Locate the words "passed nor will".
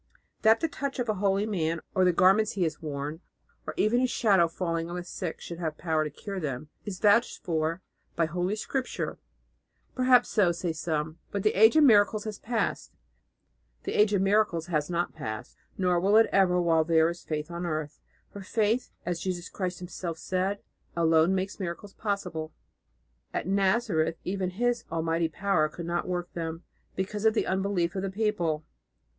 15.13-16.17